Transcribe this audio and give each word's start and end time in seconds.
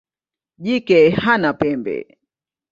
Jike 0.63 0.99
hana 1.23 1.51
pembe. 1.59 1.95